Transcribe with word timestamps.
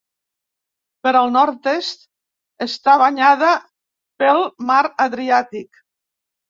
Per 1.07 1.11
al 1.19 1.29
nord-est 1.35 2.09
està 2.69 2.97
banyada 3.05 3.53
pel 4.25 4.45
mar 4.73 4.85
Adriàtic. 5.09 5.89